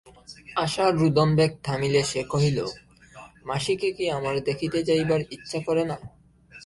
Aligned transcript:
আশার 0.55 0.91
রোদনবেগ 1.01 1.51
থামিলে 1.63 2.01
সে 2.03 2.21
কহিল, 2.23 2.57
মাসিকে 3.45 3.89
কি 3.97 4.05
আমার 4.09 4.35
দেখিতে 4.47 4.79
যাইবার 4.83 5.21
ইচ্ছা 5.35 5.59
করে 5.67 5.83
না। 5.91 5.97